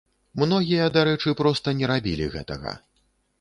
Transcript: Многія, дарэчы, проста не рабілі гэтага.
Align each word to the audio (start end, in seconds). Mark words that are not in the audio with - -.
Многія, 0.43 0.87
дарэчы, 0.95 1.33
проста 1.41 1.75
не 1.83 1.91
рабілі 1.93 2.31
гэтага. 2.39 2.73